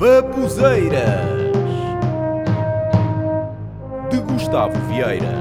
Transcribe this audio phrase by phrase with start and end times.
[0.00, 1.28] Babuzeiras
[4.10, 5.34] de Gustavo Vieira.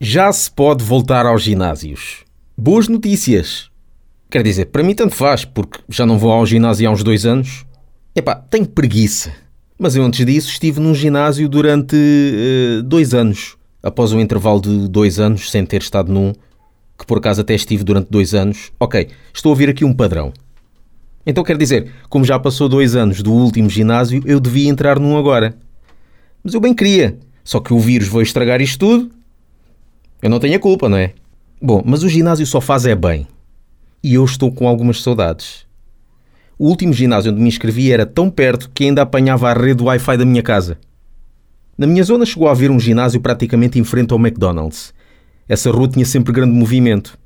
[0.00, 2.22] Já se pode voltar aos ginásios.
[2.56, 3.68] Boas notícias.
[4.30, 7.26] Quer dizer, para mim tanto faz, porque já não vou ao ginásio há uns dois
[7.26, 7.66] anos.
[8.14, 9.32] Epá, tenho preguiça.
[9.76, 13.56] Mas eu antes disso estive num ginásio durante uh, dois anos.
[13.82, 16.32] Após um intervalo de dois anos sem ter estado num,
[16.96, 18.70] que por acaso até estive durante dois anos.
[18.78, 20.32] Ok, estou a ouvir aqui um padrão.
[21.26, 25.16] Então quer dizer, como já passou dois anos do último ginásio, eu devia entrar num
[25.16, 25.56] agora.
[26.42, 27.18] Mas eu bem queria.
[27.42, 29.10] Só que o vírus vai estragar isto tudo.
[30.22, 31.12] Eu não tenho a culpa, não é?
[31.60, 33.26] Bom, mas o ginásio só faz é bem.
[34.02, 35.66] E eu estou com algumas saudades.
[36.58, 40.16] O último ginásio onde me inscrevi era tão perto que ainda apanhava a rede Wi-Fi
[40.16, 40.78] da minha casa.
[41.76, 44.94] Na minha zona chegou a haver um ginásio praticamente em frente ao McDonald's.
[45.48, 47.18] Essa rua tinha sempre grande movimento.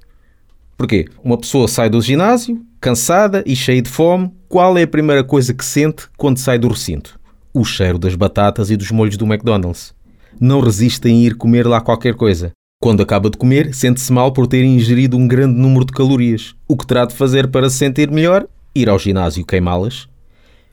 [0.78, 1.06] Porquê?
[1.24, 5.52] Uma pessoa sai do ginásio, cansada e cheia de fome, qual é a primeira coisa
[5.52, 7.18] que sente quando sai do recinto?
[7.52, 9.92] O cheiro das batatas e dos molhos do McDonald's.
[10.40, 12.52] Não resiste em ir comer lá qualquer coisa.
[12.80, 16.54] Quando acaba de comer, sente-se mal por ter ingerido um grande número de calorias.
[16.68, 18.46] O que terá de fazer para se sentir melhor?
[18.72, 20.08] Ir ao ginásio queimá-las.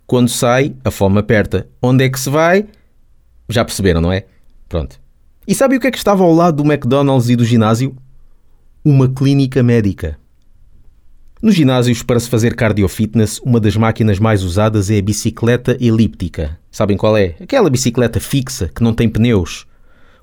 [0.06, 1.68] Quando sai, a fome aperta.
[1.82, 2.68] Onde é que se vai?
[3.50, 4.26] Já perceberam, não é?
[4.70, 5.00] Pronto.
[5.48, 7.96] E sabe o que é que estava ao lado do McDonald's e do ginásio?
[8.86, 10.16] Uma clínica médica.
[11.42, 15.76] Nos ginásios, para se fazer cardio fitness, uma das máquinas mais usadas é a bicicleta
[15.82, 16.60] elíptica.
[16.70, 17.36] Sabem qual é?
[17.42, 19.66] Aquela bicicleta fixa que não tem pneus.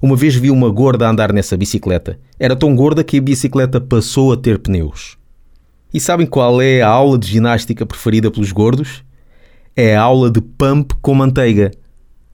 [0.00, 2.20] Uma vez vi uma gorda andar nessa bicicleta.
[2.38, 5.18] Era tão gorda que a bicicleta passou a ter pneus.
[5.92, 9.02] E sabem qual é a aula de ginástica preferida pelos gordos?
[9.74, 11.72] É a aula de pump com manteiga.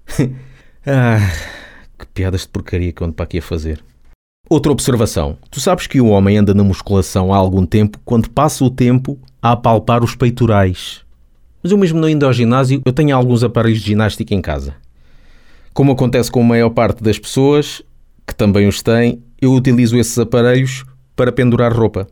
[0.87, 1.33] ah,
[1.99, 3.83] que piadas de porcaria que eu ando para aqui a fazer.
[4.51, 5.37] Outra observação.
[5.51, 9.19] Tu sabes que o homem anda na musculação há algum tempo quando passa o tempo
[9.43, 11.03] a apalpar os peitorais.
[11.63, 14.75] Mas eu mesmo não indo ao ginásio, eu tenho alguns aparelhos de ginástica em casa.
[15.75, 17.83] Como acontece com a maior parte das pessoas,
[18.27, 20.83] que também os têm, eu utilizo esses aparelhos
[21.15, 22.09] para pendurar roupa.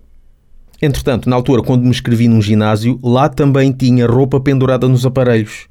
[0.83, 5.69] Entretanto, na altura, quando me inscrevi num ginásio, lá também tinha roupa pendurada nos aparelhos.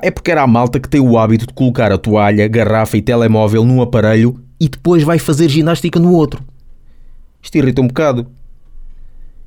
[0.00, 3.02] É porque era a malta que tem o hábito de colocar a toalha, garrafa e
[3.02, 6.42] telemóvel num aparelho e depois vai fazer ginástica no outro.
[7.42, 8.26] Isto irrita um bocado.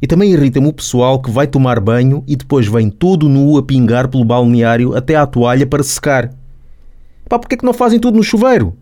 [0.01, 3.63] E também irrita-me o pessoal que vai tomar banho e depois vem todo nu a
[3.63, 6.33] pingar pelo balneário até à toalha para secar.
[7.27, 8.75] Pá, porque é que não fazem tudo no chuveiro?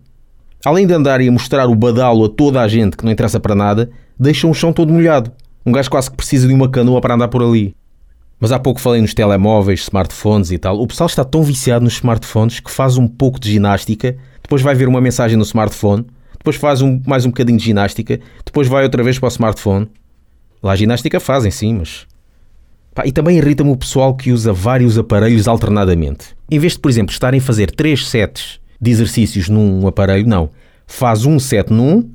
[0.63, 3.55] Além de andarem a mostrar o badalo a toda a gente que não interessa para
[3.55, 3.89] nada,
[4.19, 5.31] deixam o chão todo molhado.
[5.65, 7.75] Um gajo quase que precisa de uma canoa para andar por ali.
[8.39, 10.79] Mas há pouco falei nos telemóveis, smartphones e tal.
[10.79, 14.75] O pessoal está tão viciado nos smartphones que faz um pouco de ginástica, depois vai
[14.75, 16.05] ver uma mensagem no smartphone,
[16.37, 19.89] depois faz um, mais um bocadinho de ginástica, depois vai outra vez para o smartphone.
[20.61, 22.05] Lá a ginástica fazem, sim, mas.
[22.93, 26.35] Pá, e também irrita-me o pessoal que usa vários aparelhos alternadamente.
[26.49, 30.49] Em vez de, por exemplo, estarem a fazer 3 sets de exercícios num aparelho, não.
[30.85, 32.09] Faz um set num,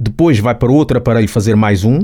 [0.00, 2.00] depois vai para outro aparelho fazer mais um,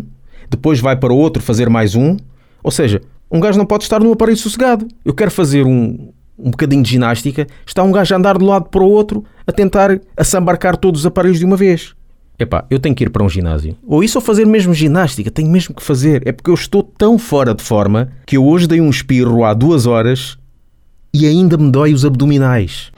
[0.49, 2.17] depois vai para outro fazer mais um.
[2.63, 4.87] Ou seja, um gajo não pode estar num aparelho sossegado.
[5.05, 8.49] Eu quero fazer um, um bocadinho de ginástica, está um gajo a andar de um
[8.49, 11.95] lado para o outro a tentar assambarcar todos os aparelhos de uma vez.
[12.39, 13.77] Epá, eu tenho que ir para um ginásio.
[13.87, 16.23] Ou isso ou fazer mesmo ginástica, tenho mesmo que fazer.
[16.27, 19.55] É porque eu estou tão fora de forma que eu hoje dei um espirro há
[19.55, 20.37] duas horas
[21.15, 22.91] e ainda me dói os abdominais.